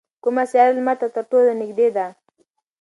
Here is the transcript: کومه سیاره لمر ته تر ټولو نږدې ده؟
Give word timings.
کومه 0.23 0.43
سیاره 0.51 0.73
لمر 0.77 0.95
ته 1.01 1.07
تر 1.15 1.23
ټولو 1.31 1.51
نږدې 1.61 1.87
ده؟ 1.95 2.05